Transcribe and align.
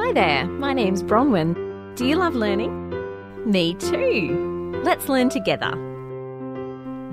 Hi 0.00 0.12
there, 0.12 0.46
my 0.46 0.72
name's 0.72 1.02
Bronwyn. 1.02 1.96
Do 1.96 2.06
you 2.06 2.14
love 2.14 2.36
learning? 2.36 2.72
Me 3.44 3.74
too. 3.74 4.80
Let's 4.84 5.08
learn 5.08 5.28
together. 5.28 5.72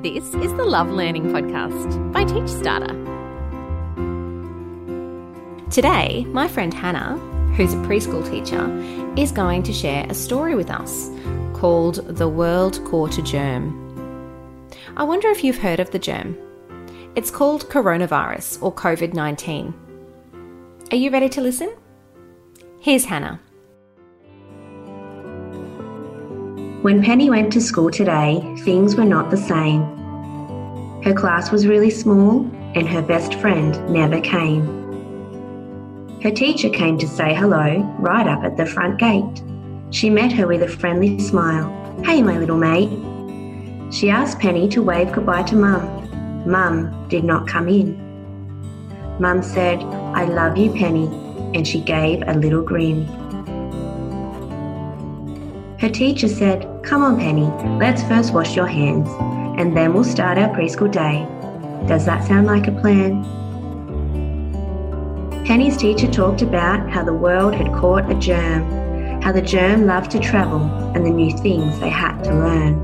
This 0.04 0.24
is 0.36 0.54
the 0.54 0.64
Love 0.64 0.92
Learning 0.92 1.24
Podcast 1.24 2.14
by 2.14 2.24
TeachStarter. 2.26 2.94
Today, 5.72 6.26
my 6.26 6.48
friend 6.48 6.72
Hannah, 6.72 7.18
who's 7.56 7.74
a 7.74 7.78
preschool 7.78 8.24
teacher, 8.30 8.70
is 9.20 9.32
going 9.32 9.64
to 9.64 9.74
share 9.74 10.06
a 10.08 10.14
story 10.14 10.54
with 10.54 10.70
us 10.70 11.10
called 11.54 12.06
The 12.16 12.30
World 12.30 12.76
a 12.94 13.22
Germ. 13.24 14.70
I 14.96 15.04
wonder 15.04 15.30
if 15.30 15.44
you've 15.44 15.58
heard 15.58 15.80
of 15.80 15.90
the 15.90 16.00
germ. 16.00 16.38
It's 17.16 17.32
called 17.32 17.68
coronavirus 17.68 18.62
or 18.62 18.72
COVID 18.72 19.16
19. 19.16 19.74
Are 20.92 20.98
you 20.98 21.10
ready 21.10 21.30
to 21.30 21.42
listen? 21.42 21.74
Here's 22.86 23.06
Hannah. 23.06 23.40
When 26.84 27.02
Penny 27.02 27.32
went 27.32 27.52
to 27.54 27.60
school 27.60 27.90
today, 27.90 28.56
things 28.60 28.96
were 28.96 29.06
not 29.06 29.32
the 29.32 29.38
same. 29.38 29.82
Her 31.02 31.16
class 31.16 31.52
was 31.52 31.66
really 31.66 31.90
small 31.90 32.42
and 32.76 32.88
her 32.88 33.02
best 33.02 33.34
friend 33.40 33.74
never 33.90 34.22
came. 34.22 34.62
Her 36.22 36.30
teacher 36.30 36.70
came 36.70 37.00
to 37.00 37.08
say 37.08 37.34
hello 37.34 37.80
right 37.98 38.28
up 38.28 38.44
at 38.44 38.56
the 38.56 38.68
front 38.68 39.00
gate. 39.00 39.42
She 39.90 40.12
met 40.12 40.32
her 40.34 40.46
with 40.46 40.62
a 40.62 40.68
friendly 40.68 41.18
smile. 41.18 41.72
Hey, 42.04 42.22
my 42.22 42.38
little 42.38 42.56
mate. 42.56 42.92
She 43.92 44.12
asked 44.12 44.38
Penny 44.38 44.70
to 44.70 44.84
wave 44.84 45.12
goodbye 45.12 45.42
to 45.42 45.56
Mum. 45.56 46.48
Mum 46.48 47.08
did 47.10 47.24
not 47.24 47.48
come 47.48 47.68
in. 47.68 47.98
Mum 49.20 49.42
said, 49.42 49.82
I 50.14 50.26
love 50.26 50.56
you, 50.56 50.72
Penny, 50.72 51.25
and 51.56 51.66
she 51.66 51.80
gave 51.80 52.22
a 52.28 52.34
little 52.34 52.62
grin. 52.62 53.06
Her 55.80 55.90
teacher 55.90 56.28
said, 56.28 56.68
Come 56.84 57.02
on, 57.02 57.18
Penny, 57.18 57.46
let's 57.80 58.04
first 58.04 58.34
wash 58.34 58.56
your 58.56 58.68
hands, 58.68 59.10
and 59.60 59.76
then 59.76 59.94
we'll 59.94 60.04
start 60.04 60.38
our 60.38 60.50
preschool 60.50 60.92
day. 60.92 61.26
Does 61.88 62.06
that 62.06 62.28
sound 62.28 62.46
like 62.46 62.68
a 62.68 62.72
plan? 62.74 63.24
Penny's 65.46 65.78
teacher 65.78 66.12
talked 66.12 66.42
about 66.42 66.90
how 66.90 67.04
the 67.04 67.14
world 67.14 67.56
had 67.56 67.72
caught 67.74 68.12
a 68.12 68.16
germ, 68.16 69.22
how 69.22 69.32
the 69.32 69.42
germ 69.42 69.86
loved 69.86 70.12
to 70.12 70.20
travel, 70.20 70.62
and 70.94 71.06
the 71.06 71.10
new 71.10 71.32
things 71.38 71.80
they 71.80 71.90
had 71.90 72.22
to 72.24 72.32
learn. 72.32 72.82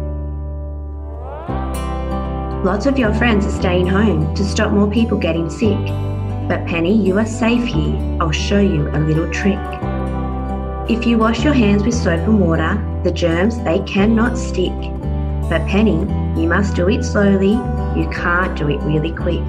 Lots 2.64 2.86
of 2.86 2.98
your 2.98 3.14
friends 3.16 3.46
are 3.46 3.52
staying 3.52 3.88
home 3.88 4.34
to 4.36 4.46
stop 4.46 4.72
more 4.72 4.90
people 4.90 5.18
getting 5.18 5.50
sick. 5.50 6.11
But 6.52 6.68
Penny, 6.68 6.94
you 6.94 7.18
are 7.18 7.26
safe 7.26 7.64
here. 7.64 7.96
I'll 8.20 8.30
show 8.30 8.60
you 8.60 8.90
a 8.90 9.00
little 9.00 9.32
trick. 9.32 9.58
If 10.90 11.08
you 11.08 11.18
wash 11.18 11.46
your 11.46 11.54
hands 11.54 11.82
with 11.82 11.94
soap 11.94 12.28
and 12.28 12.42
water, 12.42 12.74
the 13.06 13.12
germs 13.14 13.64
they 13.64 13.80
cannot 13.84 14.38
stick. 14.38 14.78
But 15.50 15.66
Penny, 15.66 16.02
you 16.38 16.50
must 16.50 16.76
do 16.76 16.90
it 16.90 17.06
slowly. 17.06 17.54
You 17.98 18.10
can't 18.12 18.58
do 18.58 18.68
it 18.68 18.82
really 18.82 19.14
quick. 19.14 19.46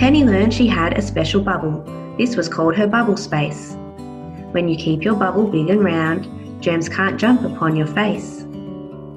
Penny 0.00 0.24
learned 0.24 0.52
she 0.52 0.66
had 0.66 0.98
a 0.98 1.00
special 1.00 1.40
bubble. 1.40 1.84
This 2.18 2.34
was 2.34 2.48
called 2.48 2.74
her 2.74 2.88
bubble 2.88 3.16
space. 3.16 3.76
When 4.50 4.68
you 4.68 4.76
keep 4.76 5.04
your 5.04 5.14
bubble 5.14 5.46
big 5.46 5.70
and 5.70 5.84
round, 5.84 6.60
germs 6.60 6.88
can't 6.88 7.20
jump 7.20 7.44
upon 7.44 7.76
your 7.76 7.86
face. 7.86 8.44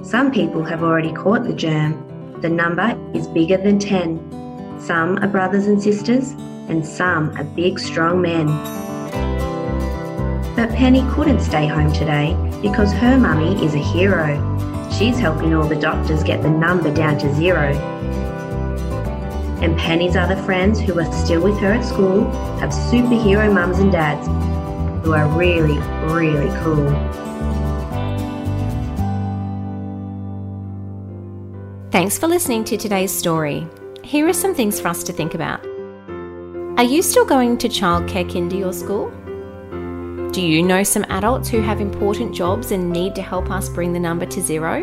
Some 0.03 0.31
people 0.31 0.63
have 0.65 0.83
already 0.83 1.11
caught 1.11 1.43
the 1.43 1.53
germ. 1.53 2.39
The 2.41 2.49
number 2.49 2.95
is 3.15 3.25
bigger 3.25 3.57
than 3.57 3.79
10. 3.79 4.79
Some 4.79 5.17
are 5.23 5.27
brothers 5.27 5.65
and 5.65 5.81
sisters, 5.81 6.35
and 6.71 6.85
some 6.85 7.37
are 7.37 7.43
big, 7.43 7.77
strong 7.77 8.21
men. 8.21 8.47
But 10.55 10.69
Penny 10.73 11.05
couldn't 11.11 11.41
stay 11.41 11.67
home 11.67 11.91
today 11.91 12.35
because 12.61 12.93
her 12.93 13.17
mummy 13.17 13.63
is 13.63 13.75
a 13.75 13.77
hero. 13.77 14.39
She's 14.97 15.19
helping 15.19 15.53
all 15.53 15.67
the 15.67 15.75
doctors 15.75 16.23
get 16.23 16.41
the 16.41 16.49
number 16.49 16.93
down 16.93 17.17
to 17.19 17.33
zero. 17.35 17.73
And 19.61 19.77
Penny's 19.77 20.15
other 20.15 20.41
friends 20.43 20.79
who 20.79 20.97
are 20.99 21.11
still 21.13 21.41
with 21.41 21.59
her 21.59 21.73
at 21.73 21.83
school 21.83 22.31
have 22.59 22.71
superhero 22.71 23.53
mums 23.53 23.79
and 23.79 23.91
dads 23.91 24.25
who 25.05 25.13
are 25.13 25.27
really, 25.37 25.77
really 26.13 26.49
cool. 26.61 26.89
Thanks 31.91 32.17
for 32.17 32.27
listening 32.27 32.63
to 32.65 32.77
today's 32.77 33.11
story. 33.11 33.67
Here 34.03 34.27
are 34.27 34.33
some 34.33 34.55
things 34.55 34.79
for 34.79 34.87
us 34.87 35.03
to 35.03 35.13
think 35.13 35.35
about. 35.35 35.70
Are 36.81 36.85
you 36.85 37.03
still 37.03 37.25
going 37.25 37.59
to 37.59 37.69
childcare, 37.69 38.27
kindy, 38.27 38.65
or 38.65 38.73
school? 38.73 39.11
Do 40.31 40.41
you 40.41 40.63
know 40.63 40.81
some 40.81 41.05
adults 41.09 41.47
who 41.47 41.61
have 41.61 41.79
important 41.79 42.33
jobs 42.33 42.71
and 42.71 42.91
need 42.91 43.13
to 43.13 43.21
help 43.21 43.51
us 43.51 43.69
bring 43.69 43.93
the 43.93 43.99
number 43.99 44.25
to 44.25 44.41
zero? 44.41 44.81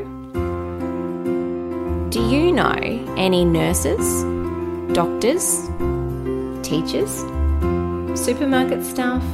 Do 2.10 2.22
you 2.24 2.52
know 2.52 2.76
any 3.16 3.44
nurses, 3.44 4.22
doctors, 4.94 5.68
teachers, 6.62 7.10
supermarket 8.16 8.84
staff, 8.84 9.24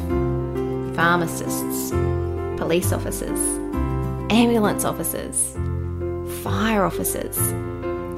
pharmacists, 0.96 1.90
police 2.56 2.94
officers, 2.94 3.40
ambulance 4.30 4.86
officers, 4.86 5.52
fire 6.42 6.86
officers, 6.86 7.36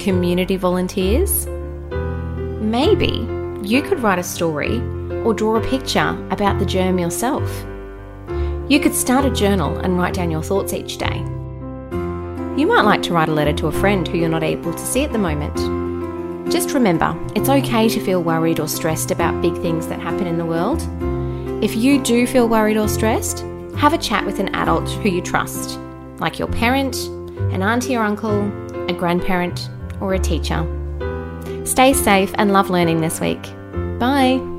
community 0.00 0.56
volunteers? 0.56 1.48
Maybe 2.60 3.35
you 3.62 3.82
could 3.82 4.00
write 4.00 4.18
a 4.18 4.22
story 4.22 4.80
or 5.24 5.34
draw 5.34 5.56
a 5.56 5.68
picture 5.68 6.16
about 6.30 6.58
the 6.58 6.66
germ 6.66 6.98
yourself. 6.98 7.48
You 8.68 8.80
could 8.80 8.94
start 8.94 9.24
a 9.24 9.30
journal 9.30 9.76
and 9.78 9.96
write 9.96 10.14
down 10.14 10.30
your 10.30 10.42
thoughts 10.42 10.72
each 10.72 10.98
day. 10.98 11.18
You 12.56 12.66
might 12.66 12.82
like 12.82 13.02
to 13.02 13.12
write 13.12 13.28
a 13.28 13.32
letter 13.32 13.52
to 13.54 13.68
a 13.68 13.72
friend 13.72 14.06
who 14.06 14.18
you're 14.18 14.28
not 14.28 14.42
able 14.42 14.72
to 14.72 14.78
see 14.78 15.04
at 15.04 15.12
the 15.12 15.18
moment. 15.18 15.56
Just 16.50 16.72
remember, 16.72 17.16
it's 17.34 17.48
okay 17.48 17.88
to 17.88 18.00
feel 18.00 18.22
worried 18.22 18.60
or 18.60 18.68
stressed 18.68 19.10
about 19.10 19.42
big 19.42 19.54
things 19.62 19.86
that 19.88 20.00
happen 20.00 20.26
in 20.26 20.38
the 20.38 20.44
world. 20.44 20.80
If 21.62 21.76
you 21.76 22.02
do 22.02 22.26
feel 22.26 22.48
worried 22.48 22.76
or 22.76 22.88
stressed, 22.88 23.40
have 23.76 23.92
a 23.92 23.98
chat 23.98 24.24
with 24.24 24.38
an 24.38 24.54
adult 24.54 24.88
who 24.88 25.08
you 25.08 25.20
trust, 25.20 25.78
like 26.18 26.38
your 26.38 26.48
parent, 26.48 26.96
an 27.52 27.62
auntie 27.62 27.96
or 27.96 28.02
uncle, 28.02 28.42
a 28.88 28.92
grandparent, 28.92 29.68
or 30.00 30.14
a 30.14 30.18
teacher. 30.18 30.64
Stay 31.66 31.92
safe 31.92 32.32
and 32.38 32.52
love 32.52 32.70
learning 32.70 33.00
this 33.00 33.20
week. 33.20 33.42
Bye. 33.98 34.55